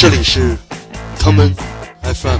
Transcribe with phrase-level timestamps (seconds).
[0.00, 0.56] 这里是
[1.18, 1.52] Common
[2.02, 2.38] FM。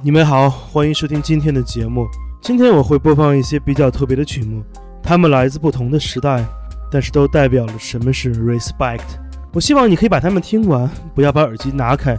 [0.00, 2.06] 你们好，欢迎收听今天的节目。
[2.40, 4.64] 今天我会播放一些比较特别的曲目，
[5.02, 6.42] 它们来自不同的时代，
[6.90, 9.04] 但是都代表了什么是 respect。
[9.52, 12.16] 我希望你可以把它们听完，不要把耳机拿开。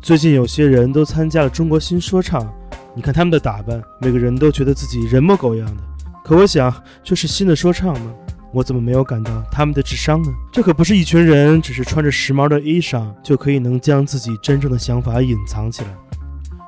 [0.00, 2.50] 最近有些人都参加了中国新说唱，
[2.94, 5.91] 你看他们的打扮，每个人都觉得自己人模狗样的。
[6.24, 6.72] 可我想，
[7.02, 8.12] 这是新的说唱吗？
[8.52, 10.28] 我怎么没有感到他们的智商呢？
[10.52, 15.88] 这可不是一群人只是穿着时髦的衣裳就可以能将自己真正的想法隐藏起来。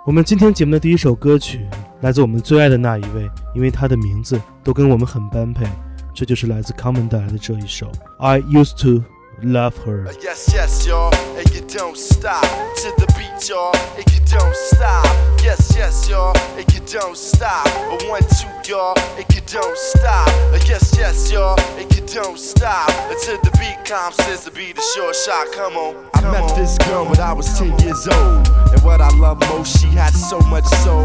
[0.07, 1.61] 我们今天节目的第一首歌曲
[2.01, 5.67] 来自我们最爱的那一位，因为他的名字都跟我们很般配，
[6.13, 9.05] 这就是来自 Common 带来的这一首 I Used to
[9.43, 10.07] Love Her。
[10.21, 12.43] Yes, yes, y'all, and you don't stop
[12.77, 15.05] to the beat, y'all, and you don't stop.
[15.43, 17.67] Yes, yes, y'all, and you don't stop.
[17.67, 20.29] A one, two, y'all, and you don't stop.
[20.67, 24.17] Yes, yes, y'all, and you don't stop until the beat comes.
[24.17, 25.53] Says to be the short shot.
[25.53, 26.09] Come on.
[26.15, 28.49] I met this girl when I was 10 years old.
[28.73, 31.05] And what I love most, she had so much soul.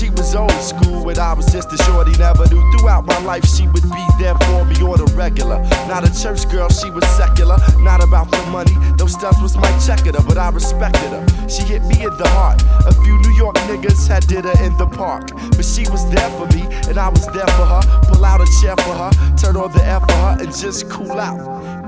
[0.00, 2.12] She was old school when I was just a shorty.
[2.12, 5.60] Never knew throughout my life she would be there for me on the regular.
[5.92, 7.58] Not a church girl, she was secular.
[7.80, 11.48] Not about the money, those stunts was my checker, but I respected her.
[11.50, 12.62] She hit me in the heart.
[12.88, 15.36] A few New York niggas had did her in the park.
[15.36, 17.82] But she was there for me, and I was there for her.
[18.08, 21.20] Pull out a chair for her, turn on the air for her, and just cool
[21.20, 21.36] out.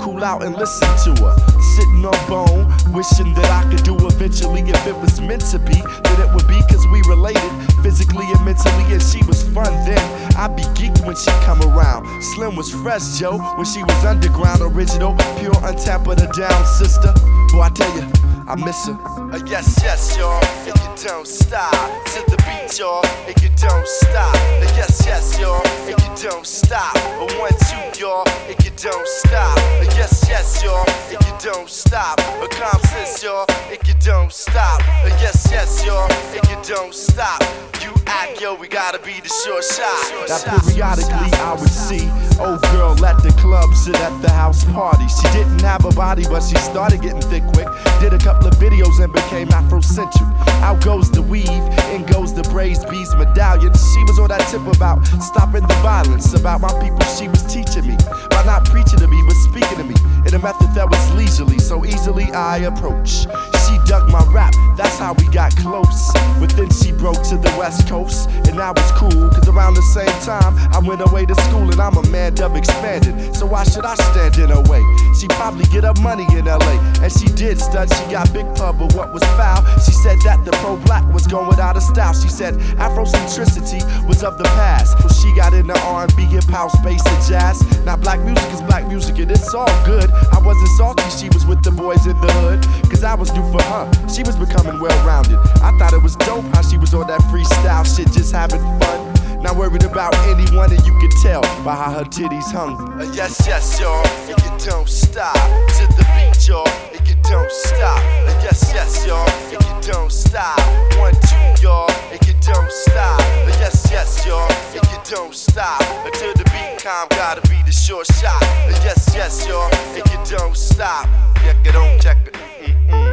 [0.03, 1.37] Cool out and listen to her.
[1.77, 4.61] Sitting on bone, wishing that I could do eventually.
[4.61, 7.53] If it was meant to be, that it would be cause we related
[7.83, 8.85] physically and mentally.
[8.93, 10.03] And she was fun then.
[10.37, 12.07] I'd be geeked when she come around.
[12.35, 17.13] Slim was fresh, Joe, when she was underground, original, pure, untapped, but a down sister.
[17.53, 18.07] Boy, I tell you,
[18.49, 18.99] I miss her.
[19.33, 21.73] Uh, yes, yes, y'all, and you don't stop.
[22.13, 24.35] To the beat, y'all, and you don't stop.
[24.35, 26.97] Uh, yes, yes, y'all, and you don't stop.
[26.97, 29.57] A one, two, y'all, and you don't stop.
[29.59, 32.19] Uh, yes, yes, y'all, and you don't stop.
[32.19, 32.49] A
[32.87, 34.81] sense, y'all, and you don't stop.
[34.81, 37.43] Uh, yes, yes, y'all, and you don't stop.
[37.83, 40.29] You act, yo, we gotta be the short shot.
[40.29, 42.05] Now periodically I would see
[42.39, 45.07] old girl at the club, sit at the house party.
[45.09, 47.69] She didn't have a body, but she started getting thick quick.
[48.01, 50.29] Did a couple of videos and became Afrocentric.
[50.63, 53.73] Out goes the weave, in goes the braids, beads, medallion.
[53.73, 57.01] She was on that tip about stopping the violence, about my people.
[57.17, 57.97] She was teaching me
[58.31, 59.97] by not preaching to me, but speaking to me
[60.27, 63.27] in a method that was leisurely, so easily I approach.
[63.67, 66.13] She dug my rap, that's how we got close.
[66.39, 69.83] But then she broke to the west coast, and that was cool, cause around the
[69.91, 73.35] same time I went away to school, and I'm a man of expanded.
[73.35, 74.79] So why should I stand in her way?
[75.19, 78.79] She probably get her money in LA, and she did stud, she got big pub,
[78.79, 79.67] but what was foul?
[79.83, 82.15] She said that the pro black was going out of style.
[82.15, 84.95] She said Afrocentricity was of the past.
[85.21, 87.59] She got into R&B, hip house, bass, and jazz.
[87.85, 90.09] Now black music is black music, and it's all good.
[90.31, 93.43] I wasn't salty, she was with the boys in the hood, cause I was new
[93.51, 93.91] for her.
[94.07, 95.39] She was becoming well rounded.
[95.67, 99.43] I thought it was dope how she was on that freestyle shit, just having fun.
[99.43, 102.77] Not worried about anyone, and you can tell by how her titties hung.
[103.01, 107.51] Uh, yes, yes, y'all, and you don't stop to the beat, y'all, and you don't
[107.51, 107.99] stop.
[107.99, 110.59] Uh, yes, yes, y'all, and you don't stop.
[110.99, 113.21] One, two, y'all, and you don't stop.
[113.21, 117.09] Uh, yes, yes, y'all, and you don't stop until the beat calm.
[117.11, 118.43] Gotta be the short shot.
[118.43, 121.09] Uh, yes, yes, y'all, and you don't stop.
[121.43, 122.35] Check it on, check it.
[122.63, 123.12] Mm-mm,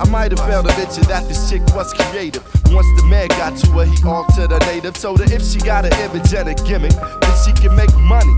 [0.00, 2.42] I might have failed to mention that this chick was creative.
[2.72, 4.94] Once the man got to her, he altered her native.
[4.94, 8.34] Told her if she got an image and a gimmick, then she can make money.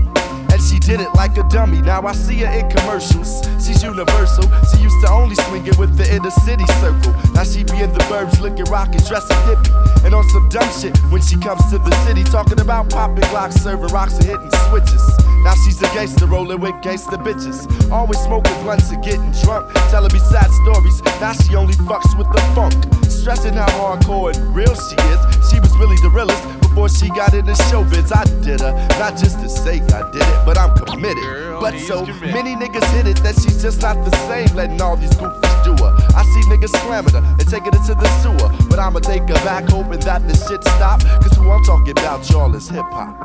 [0.51, 1.81] And she did it like a dummy.
[1.81, 3.45] Now I see her in commercials.
[3.63, 4.43] She's universal.
[4.71, 7.13] She used to only swing it with the inner city circle.
[7.33, 10.05] Now she be in the burbs looking rockin', dressing hippie.
[10.05, 12.23] And on some dumb shit when she comes to the city.
[12.23, 15.28] Talking about popping glocks, serving rocks, and hitting switches.
[15.43, 17.67] Now she's a gangster rolling with gangster bitches.
[17.91, 19.71] Always smoking blunts and getting drunk.
[19.89, 21.01] Telling me sad stories.
[21.21, 22.75] Now she only fucks with the funk.
[23.05, 25.19] Stressing how hardcore and real she is.
[25.49, 28.11] She was really the realest before she got into showbiz.
[28.15, 31.23] I did her, not just to say I did it, but I'm committed.
[31.59, 35.11] but so many niggas hit it that she's just not the same, letting all these
[35.11, 35.91] goofies do her.
[36.15, 39.41] I see niggas slamming her and taking her to the sewer, but I'ma take her
[39.45, 41.01] back, hoping that the shit stop.
[41.21, 43.17] Cause who I'm talking about, y'all, is hip hop.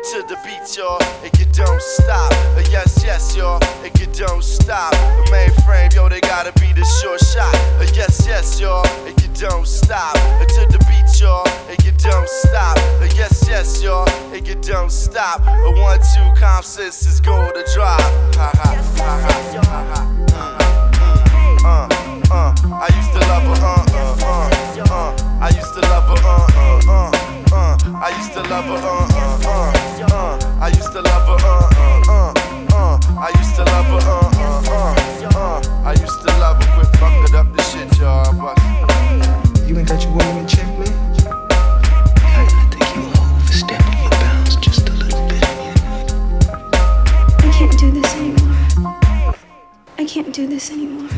[0.00, 2.32] To the beat, y'all, and you don't stop.
[2.32, 4.90] Uh, yes, yes, y'all, and you don't stop.
[4.90, 7.54] The mainframe, yo, they gotta be the short shot.
[7.78, 10.16] Uh, yes, yes, y'all, and you don't stop.
[10.16, 12.76] Uh, to the beat, y'all, and you don't stop.
[12.78, 15.46] Uh, yes, yes, y'all, and you don't stop.
[15.46, 18.00] A one, two, comp is going to drop.
[18.34, 20.00] Ha ha, ha ha, ha ha.
[21.62, 21.86] Uh,
[22.32, 25.40] uh, I used to love her, uh, uh, uh, uh.
[25.40, 27.76] I used to love her, uh, uh, uh, uh.
[27.94, 30.60] I used to love her, uh, uh, uh, uh.
[30.60, 32.34] I used to love her, uh, uh, uh,
[32.72, 32.98] uh.
[33.18, 35.84] I used to love her, uh, uh, uh, uh.
[35.84, 38.32] I used to love her, quit fucking up the shit, y'all.
[38.34, 38.58] But
[39.68, 40.88] You ain't got your woman in check, man?
[42.22, 45.44] I think you overstepping your bounds just a little bit.
[47.38, 48.56] I can't do this anymore.
[49.98, 51.08] I can't do this anymore.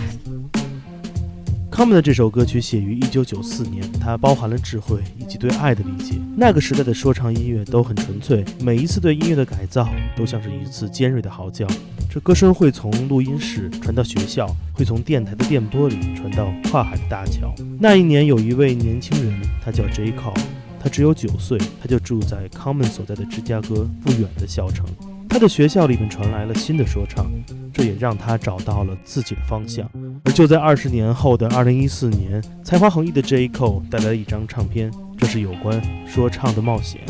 [1.72, 6.16] Common 的这首歌曲写于1994年，它包含了智慧以及对爱的理解。
[6.36, 11.66] 那个时代的说唱音乐都很纯粹，每一次对音乐的改造都像是一次尖锐的嚎叫。
[12.10, 17.54] 这歌声会从录音室传到学校，会从电台的电波里传到跨海的大桥。
[17.80, 20.12] 那一年，有一位年轻人，他叫 J.
[20.12, 20.38] Cole，
[20.78, 24.84] 他只有九岁，他就住在 Common 所在的芝加哥不远的小城。
[25.32, 27.24] 他的学校里面传来了新的说唱，
[27.72, 29.90] 这也让他找到了自己的方向。
[30.24, 33.48] 而就在二十年后的二零一四年，才华横溢的 J.
[33.48, 37.00] Cole 带来了一张唱片，这是有关说唱的冒险，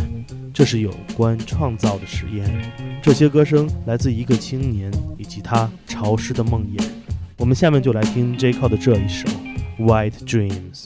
[0.54, 2.48] 这是有关创造的实验。
[3.02, 6.80] 这些歌声来自一个青年以及他潮湿的梦魇。
[7.38, 8.52] 我们下面就来听 J.
[8.52, 9.28] Cole 的这一首
[9.84, 10.84] 《White Dreams》。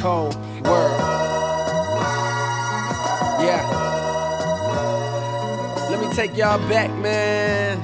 [0.00, 0.32] Cold,
[6.18, 7.78] take y'all back, man.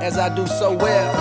[0.00, 1.12] As I do so well.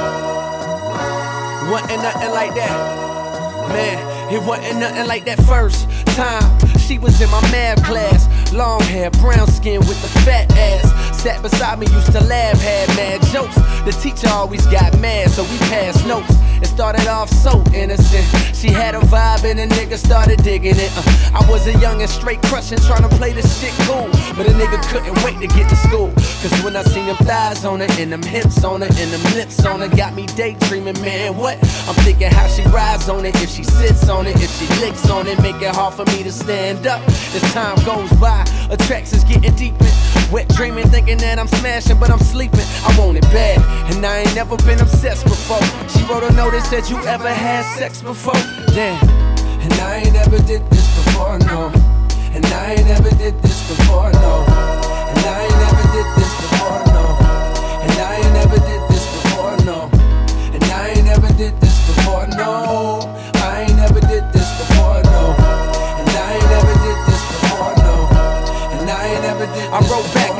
[1.72, 3.68] Wasn't nothing like that.
[3.70, 6.60] Man, it wasn't nothing like that first time.
[6.78, 8.54] She was in my math class.
[8.54, 11.20] Long hair, brown skin with the fat ass.
[11.20, 13.56] Sat beside me, used to laugh, had mad jokes.
[13.86, 16.36] The teacher always got mad, so we passed notes.
[16.62, 18.26] It started off so innocent.
[18.56, 20.92] She had a vibe and a nigga started digging it.
[20.96, 24.08] Uh, I was a young and straight crushing, trying to play this shit cool.
[24.36, 26.12] But a nigga couldn't wait to get to school.
[26.42, 29.34] Cause when I seen them thighs on her, and them hips on her, and them
[29.34, 31.36] lips on her, got me daydreaming, man.
[31.36, 31.58] What?
[31.88, 35.10] I'm thinking how she rides on it, if she sits on it, if she licks
[35.10, 37.02] on it, make it hard for me to stand up.
[37.08, 40.11] As time goes by, attractions getting deeper.
[40.32, 42.64] Wet dreaming, thinking that I'm smashing, but I'm sleeping.
[42.88, 43.60] I want it bad,
[43.92, 45.60] and I ain't never been obsessed before.
[45.92, 48.40] She wrote a note that said, You ever had sex before?
[48.72, 48.96] Damn.
[49.60, 51.68] And I ain't never did this before, no.
[52.32, 54.48] And I ain't never did this before, no.
[55.12, 57.06] And I ain't never did this before, no.
[57.84, 59.90] And I ain't never did this before, no.
[60.56, 61.71] And I ain't never did this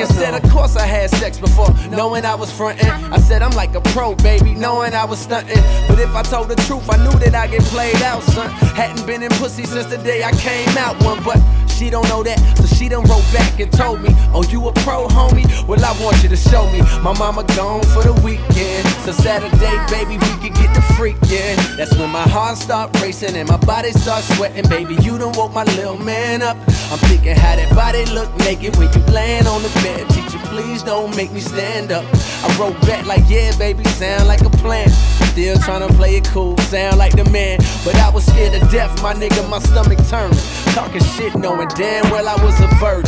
[0.02, 2.90] and said, Of course I had sex before, knowing I was frontin'.
[2.90, 5.62] I said, I'm like a pro, baby, knowing I was stuntin'.
[5.88, 8.50] But if I told the truth, I knew that I'd get played out, son.
[8.76, 11.38] Hadn't been in pussy since the day I came out one, but
[11.82, 14.72] she don't know that, so she done wrote back and told me, Oh, you a
[14.86, 15.50] pro, homie?
[15.68, 16.82] Well, I want you to show me.
[17.02, 21.58] My mama gone for the weekend, so Saturday, baby, we can get the freakin'.
[21.78, 24.94] That's when my heart start racing and my body start sweating, baby.
[25.02, 26.56] You done woke my little man up.
[26.94, 30.08] I'm thinking how that body look naked when you laying on the bed.
[30.10, 32.06] Teacher, please don't make me stand up.
[32.46, 34.88] I wrote back like, yeah, baby, sound like a plan.
[35.32, 37.58] Still tryna play it cool, sound like the man.
[37.86, 40.38] But I was scared to death, my nigga, my stomach turned.
[40.76, 43.08] Talking shit, knowing damn well I was a virgin.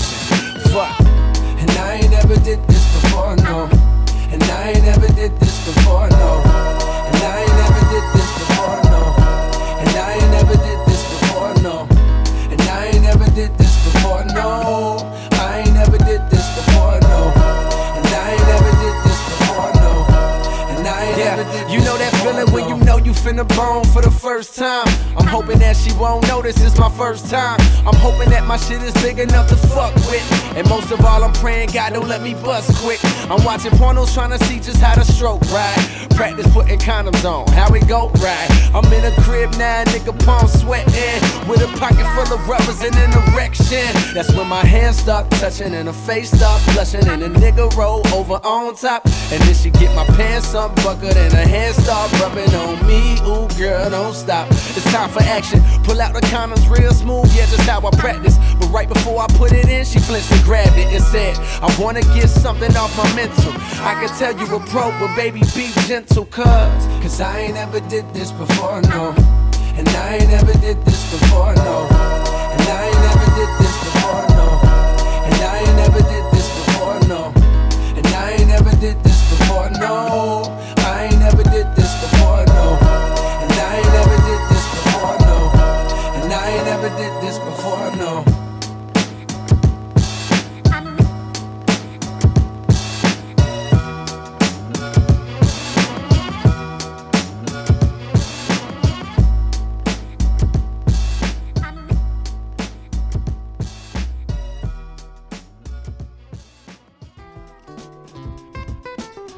[0.72, 0.98] Fuck.
[1.60, 3.68] And I ain't never did this before, no.
[4.32, 6.40] And I ain't never did this before, no.
[7.12, 9.02] And I ain't never did this before, no.
[9.84, 11.88] And I ain't never did this before, no.
[12.52, 14.93] And I ain't never did this before, no.
[23.32, 24.86] Know you bone for the first time.
[25.16, 27.58] I'm hoping that she won't notice it's my first time.
[27.88, 30.24] I'm hoping that my shit is big enough to fuck with.
[30.58, 33.00] And most of all, I'm praying God don't let me bust quick.
[33.32, 36.08] I'm watching pornos trying to see just how to stroke right.
[36.16, 38.50] Practice putting condoms on, how it go right.
[38.74, 41.22] I'm in a crib now, nigga palm sweating.
[41.48, 43.88] With a pocket full of rubbers and an erection.
[44.14, 47.08] That's when my hands start touching and her face start blushing.
[47.08, 49.06] And the nigga roll over on top.
[49.32, 53.13] And then she get my pants up buckled and her hands start rubbing on me.
[53.22, 54.48] Ooh, girl, don't stop.
[54.52, 55.62] It's time for action.
[55.84, 58.38] Pull out the condoms real smooth, yeah, just how I practice.
[58.60, 61.76] But right before I put it in, she flinched and grabbed it and said, I
[61.80, 63.54] wanna get something off my mental.
[63.82, 66.46] I can tell you a pro, but baby, be gentle, cuz.
[67.02, 69.14] Cause I ain't ever did this before, no.
[69.76, 72.43] And I ain't never did this before, no.
[86.90, 88.24] did this before no.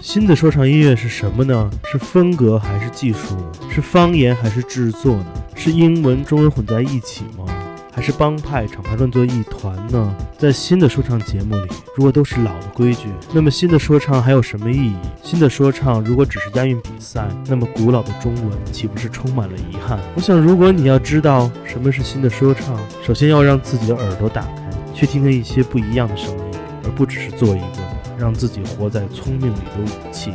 [0.01, 1.69] 新的说唱音乐是什么呢？
[1.91, 3.35] 是风格还是技术？
[3.69, 5.44] 是方言还是制作呢？
[5.65, 7.43] 是英文、中文混在一起吗？
[7.91, 10.15] 还是帮派、厂牌乱作一团呢？
[10.37, 14.95] 在新的说唱节目里，如果都是老的规矩，那么新的说唱还有什么意义？
[15.23, 19.97] 新的说唱如果只是押韵比赛，那么古老的中文岂不是充满了遗憾？
[20.15, 26.43] 我想，如果你要知道什么是新的说唱，首先要让自己的耳朵打开，去听听一些不一样的声音，
[26.83, 27.79] 而不只是做一个
[28.19, 30.31] 让自己活在聪明里的武器。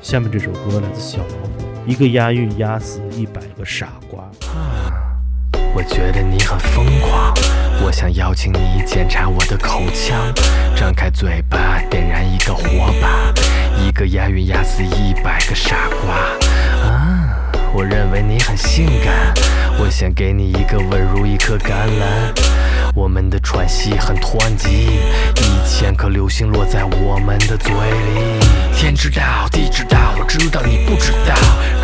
[0.00, 1.55] 下面这首歌来自小老，
[1.86, 4.24] 一个押韵压死一百个傻瓜。
[5.72, 7.32] 我觉得你很疯狂，
[7.84, 10.18] 我想邀请你检查我的口腔，
[10.74, 13.32] 张开嘴巴点燃一个火把，
[13.80, 16.16] 一个押韵压死一百个傻瓜。
[16.88, 19.32] 啊，我认为你很性感，
[19.78, 22.34] 我想给你一个吻如一颗橄榄，
[22.96, 24.88] 我们的喘息很湍急，
[25.36, 28.40] 一千颗流星落在我们的嘴里。
[28.74, 31.34] 天知道，地知道，我知道你不知道，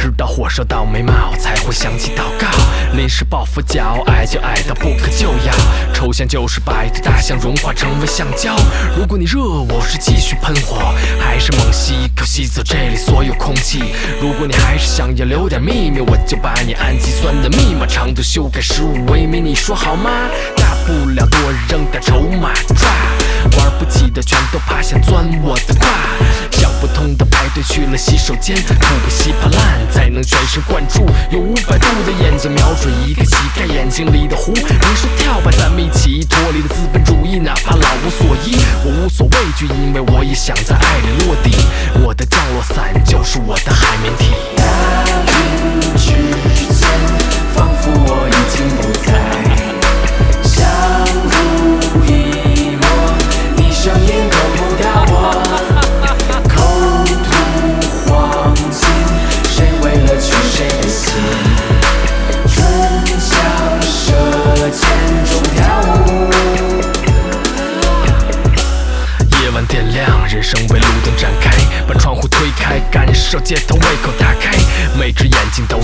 [0.00, 2.48] 直到火烧到眉毛才会想起祷告。
[2.96, 5.52] 临时抱佛脚，爱就爱到不可救药，
[5.92, 8.56] 抽象就是白的大象融化成为橡胶。
[8.96, 13.84] 如果你热我是继续喷火，还是猛吸一口吸走这里所有空气？
[14.18, 20.10] 如果你还是想要留点秘密，我就把你氨基酸的密码长度修改十五微米，你说好吗？
[20.86, 22.88] 不了多扔点筹码抓，
[23.58, 25.86] 玩不起的全都趴下钻我的胯。
[26.50, 31.06] 想不通的排队去了洗手间，吐个稀巴烂才能全神贯注。
[31.30, 34.52] 有五百度的眼睛瞄准一个乞丐眼睛里的湖。
[34.52, 41.56] 你说跳吧，咱们一起脱离了资本主义，哪怕老无所依，我无所畏惧，因为我也想在爱里落地。
[42.04, 44.34] 我的降落伞就是我的海绵体。
[45.96, 46.12] 之
[46.74, 46.88] 间，
[47.54, 48.91] 仿佛我已经不
[73.40, 74.50] 街头胃口打开。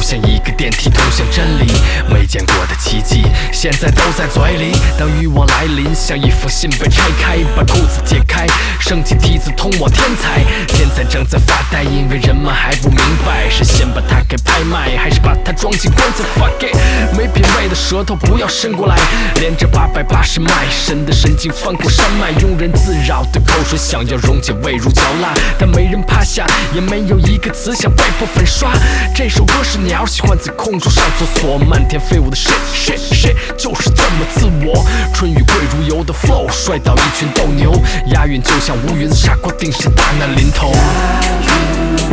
[0.09, 1.71] 像一个电梯通向真理，
[2.09, 4.75] 没见过的奇迹，现在都在嘴里。
[4.99, 8.47] 当欲望来临，像一封信被拆开，把裤子解开，
[8.81, 10.43] 升起梯子通往天才。
[10.69, 16.75] 天才正在发呆，因为人们还不明白，是先把它给拍卖，还是把它装进棺材？Fuck it，
[17.15, 18.97] 没品味的舌头不要伸过来，
[19.35, 28.73] 连着八百八十脉，神的神经翻过山脉，庸人自扰的口水想要溶解味如嚼蜡，但没人趴下，也没有一个词想被迫粉刷。
[29.15, 34.85] 这首歌是鸟喜欢在空中上厕所，漫天飞舞的 shit shit shit，就是这么自我。
[35.12, 37.73] 春雨贵如油的 flow，摔倒一群斗牛，
[38.12, 40.73] 押韵就像乌云，傻瓜定是大难临头。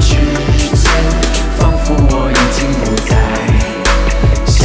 [0.01, 0.19] 之间，
[1.57, 3.11] 仿佛我已经不在，
[4.45, 4.63] 相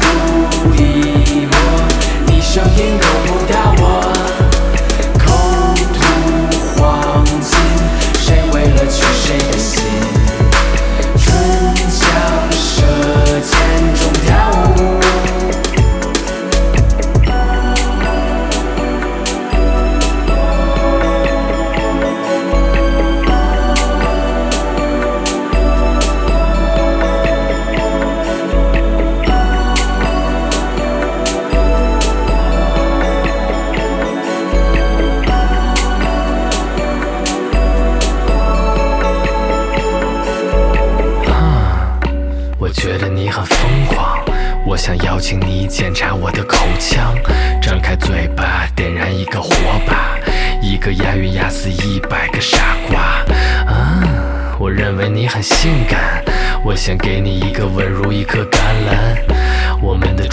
[0.00, 1.54] 濡以沫，
[2.26, 2.98] 你声音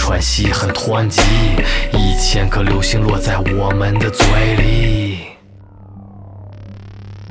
[0.10, 1.22] 喘息很湍急，
[1.94, 4.26] 一千颗流星落在我们的嘴
[4.56, 5.20] 里。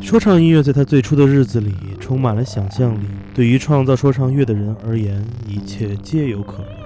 [0.01, 6.78] 说唱音乐在他最初的日子里充满了想象力，对于创造说唱乐的人而言，一切皆有可能。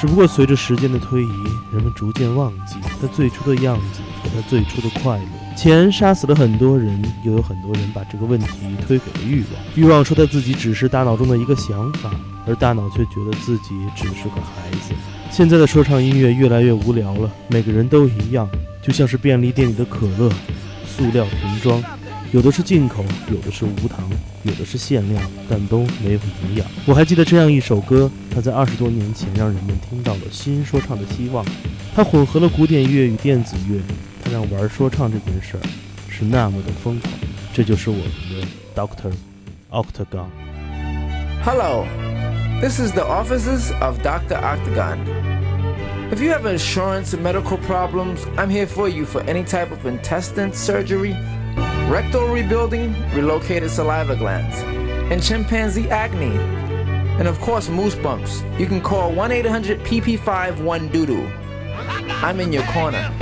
[0.00, 5.24] 只不过随着时间的推移，人们逐渐忘记他最初的样子和他最初的快乐。
[5.54, 8.48] 钱杀死了很多人，又有很多人把这个问题
[8.86, 9.62] 推给了欲望。
[9.74, 12.10] 欲望说他自己只是大脑中的一个想法，
[12.46, 14.94] 而大脑却觉得自己只是个孩子。
[15.30, 18.48] 现在的说唱音乐越来越无聊了，每个人都一样，
[18.82, 20.32] 就像是便利店里的可乐。
[20.86, 21.82] 塑料瓶装，
[22.31, 24.09] 有的是进口，有的是无糖，
[24.43, 26.67] 有的是限量，但都没有营养。
[26.85, 31.45] 我还记得这样一首歌，它在二十多年前让人们听到了新说唱的希望。
[31.95, 33.79] 它混合了古典乐与电子乐，
[34.23, 35.61] 它让玩说唱这件事儿
[36.09, 37.13] 是那么的疯狂。
[37.53, 39.13] 这就是我们的 Doctor
[39.69, 40.27] Octagon。
[41.41, 41.85] Hello,
[42.59, 44.35] this is the offices of Dr.
[44.35, 44.97] Octagon.
[46.11, 49.85] If you have insurance and medical problems, I'm here for you for any type of
[49.85, 51.15] intestine surgery,
[51.90, 54.56] rectal rebuilding, relocated saliva glands,
[55.12, 56.38] and chimpanzee acne.
[57.18, 58.42] And of course, moose bumps.
[58.58, 61.28] You can call 1 800 PP5 1 Doodoo.
[62.22, 63.12] I'm in your corner.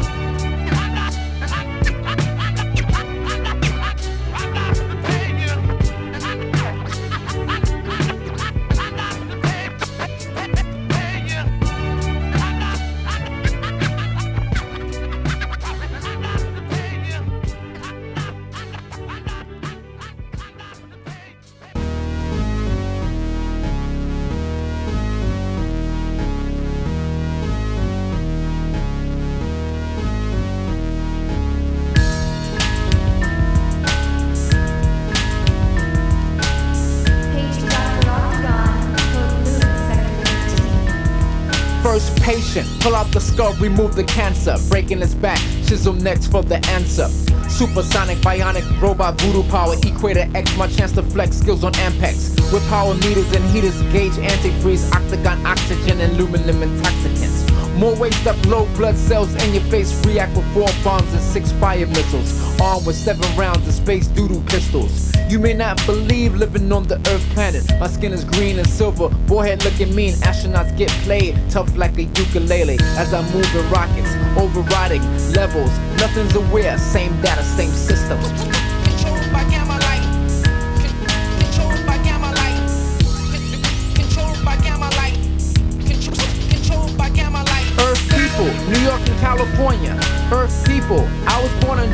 [42.49, 44.57] Patient, pull out the skull, remove the cancer.
[44.71, 47.07] Breaking its back, chisel next for the answer.
[47.47, 52.40] Supersonic, bionic, robot, voodoo power, equator X, my chance to flex skills on Ampex.
[52.50, 57.38] With power meters and heaters, gauge antifreeze, octagon, oxygen, and aluminum intoxicants.
[57.78, 61.52] More waste up, low blood cells in your face, react with four bombs and six
[61.52, 62.61] fire missiles.
[62.61, 65.12] Armed with seven rounds of space doodoo pistols.
[65.28, 67.64] You may not believe living on the Earth planet.
[67.78, 70.14] My skin is green and silver, forehead looking mean.
[70.14, 72.78] Astronauts get played tough like a ukulele.
[72.97, 75.02] As I move in rockets, overriding
[75.35, 75.70] levels.
[76.00, 78.18] Nothing's aware, same data, same system.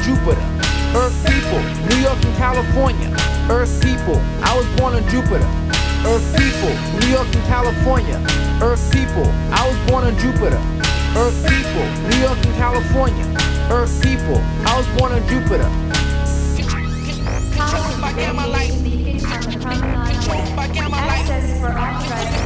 [0.04, 0.44] Jupiter.
[0.92, 3.08] Earth people, New York and California.
[3.48, 5.48] Earth people, I was born on Jupiter.
[6.04, 8.20] Earth people, New York and California.
[8.60, 10.60] Earth people, I was born on Jupiter.
[11.16, 13.24] Earth people, New York and California.
[13.72, 14.36] Earth people,
[14.68, 15.70] I was born on Jupiter.
[17.56, 20.58] Cosmic radiation leakage from the promenade deck.
[20.92, 22.43] Access for authorized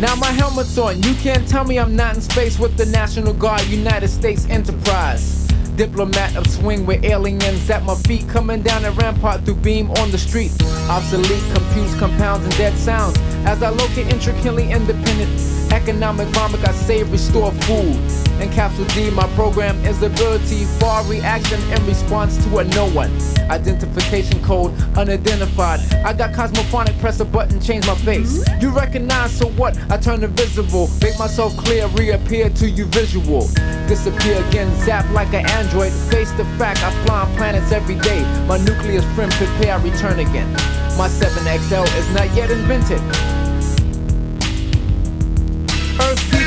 [0.00, 1.00] Now my helmet's on.
[1.02, 5.46] You can't tell me I'm not in space with the National Guard, United States Enterprise.
[5.76, 10.10] Diplomat of swing with aliens at my feet, coming down a rampart through beam on
[10.10, 10.52] the street.
[10.88, 13.16] Obsolete confused compounds, and dead sounds.
[13.46, 15.38] As I locate intricately independent
[15.74, 17.96] economic vomit, I save, restore food.
[18.40, 23.10] And Capsule D, my program is ability for reaction in response to a no one.
[23.50, 25.80] Identification code unidentified.
[26.04, 28.44] I got cosmophonic, press a button, change my face.
[28.60, 29.76] You recognize, so what?
[29.90, 33.48] I turn invisible, make myself clear, reappear to you visual.
[33.88, 35.92] Disappear again, zap like an android.
[35.92, 38.22] Face the fact, I fly on planets every day.
[38.46, 40.50] My nucleus friend, prepare, I return again.
[40.96, 43.02] My 7XL is not yet invented.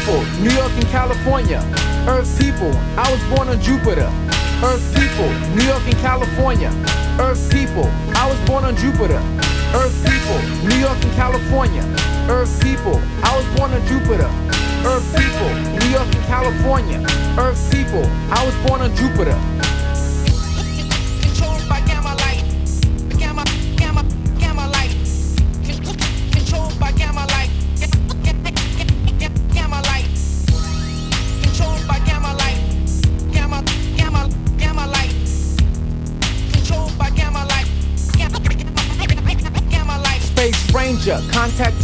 [0.07, 1.59] People, New York and California.
[2.07, 4.09] Earth people, I was born on Jupiter.
[4.63, 6.71] Earth people, New York and California.
[7.19, 9.19] Earth people, I was born on Jupiter.
[9.75, 10.39] Earth people,
[10.69, 11.83] New York and California.
[12.29, 14.29] Earth people, I was born on Jupiter.
[14.87, 17.03] Earth people, New York and California.
[17.37, 19.35] Earth people, I was born on Jupiter.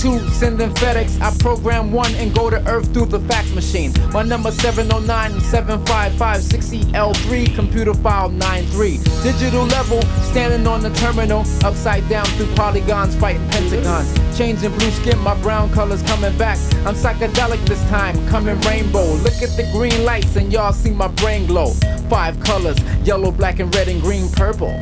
[0.04, 1.22] Two, sending FedEx.
[1.22, 3.94] I program one and go to Earth through the fax machine.
[4.12, 8.98] My number 709 755 6EL3, computer file 93.
[9.24, 14.38] Digital level, standing on the terminal, upside down through polygons, fighting pentagons.
[14.38, 16.58] Changing blue skin, my brown colors coming back.
[16.86, 19.06] I'm psychedelic this time, coming rainbow.
[19.06, 21.72] Look at the green lights, and y'all see my brain glow.
[22.10, 24.74] Five colors yellow, black, and red, and green, purple.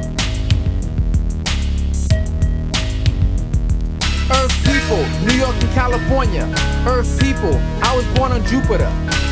[4.91, 6.43] People, New York and California.
[6.85, 8.91] Earth people, I was born on Jupiter.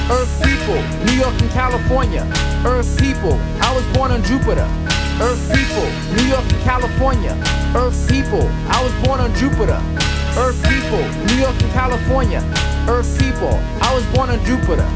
[0.09, 2.23] Earth people, New York and California.
[2.65, 4.67] Earth people, I was born on Jupiter.
[5.19, 7.35] Earth people, New York and California.
[7.75, 9.79] Earth people, I was born on Jupiter.
[10.37, 12.41] Earth people, New York and California.
[12.87, 14.87] Earth people, I was born on Jupiter.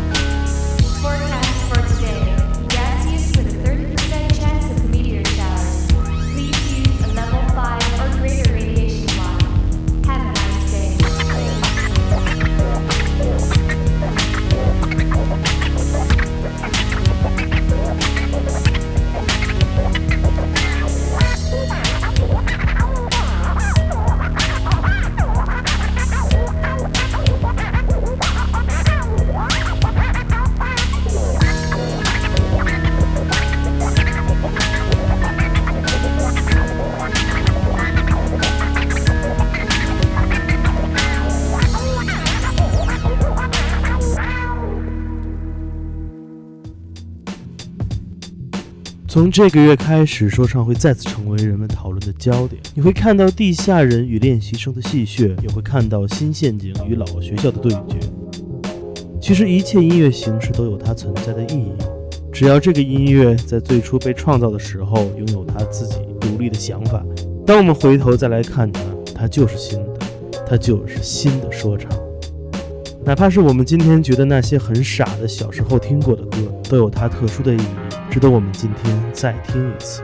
[49.13, 52.59] 从这个月开始，说唱会再次成为人们讨论的焦点。
[52.73, 57.99] 你会看到地下人与练习生的戏谑，也会看到新陷阱与老学校的对决。
[59.21, 61.71] 其实，一切音乐形式都有它存在的意义。
[62.31, 67.05] 只要这个音乐在最初被创造的时候拥有它自己独立的想法，
[67.45, 68.81] 当我们回头再来看它，
[69.13, 69.99] 它就是新的，
[70.43, 71.87] 它就是新的说唱。
[73.05, 77.82] 哪怕是我们今天觉得那些很傻的小时候听过的歌，都有它特殊的意义，
[78.13, 80.03] 值得我们今天再听一次。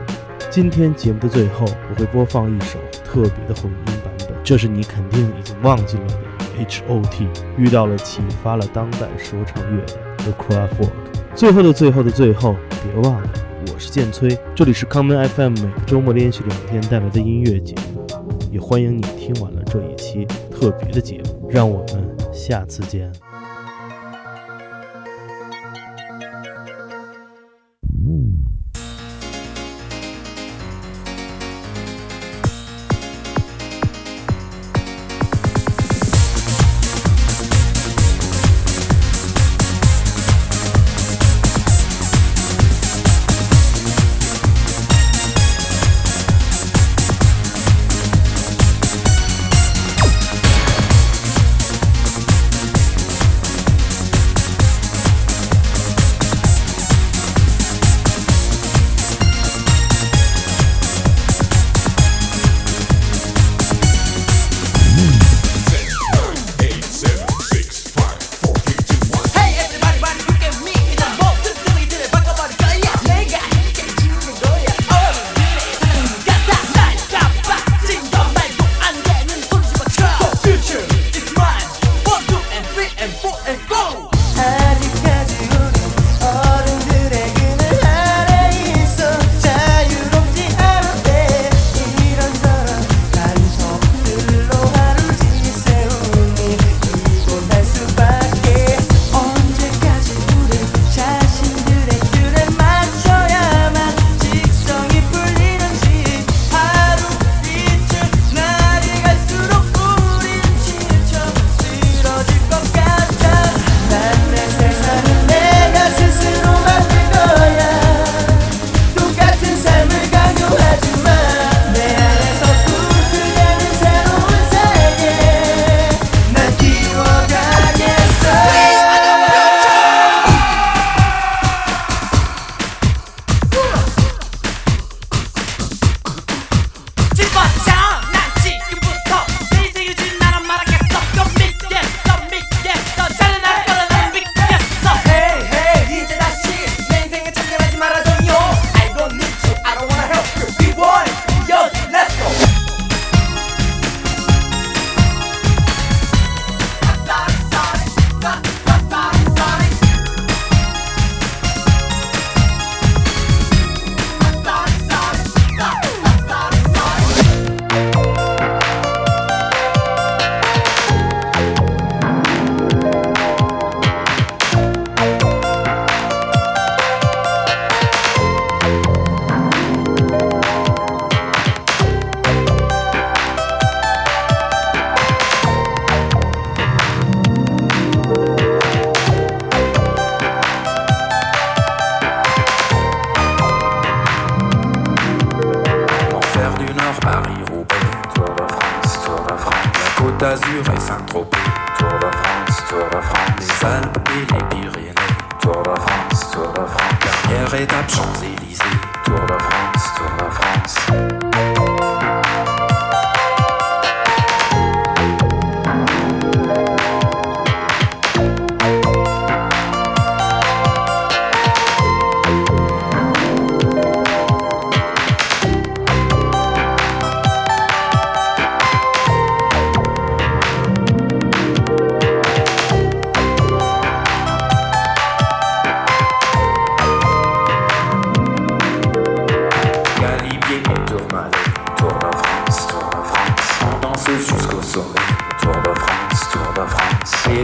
[0.50, 6.14] 今天节目的最后，我会播放一首特别的混音版本，这是你肯定已经忘记了的
[6.58, 7.28] H.O.T.
[7.56, 9.94] 遇到了启发了当代说唱乐的
[10.24, 10.90] The Craftwork。
[11.36, 13.30] 最后的最后的最后，别忘了，
[13.72, 18.04] 我是剑崔，这里是康门 FM 每个周末连续两天带来的音乐节目，
[18.50, 22.10] 也欢迎你听完了这一期特别的节目，让我们。
[22.32, 23.29] 下次见。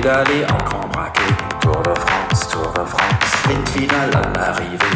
[0.07, 1.21] d'aller en camp braqué.
[1.61, 4.96] Tour de France, Tour de France, sprint final à l'arrivée.